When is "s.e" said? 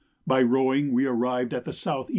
1.69-2.05